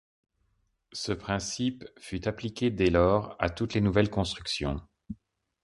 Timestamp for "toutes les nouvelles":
3.51-4.09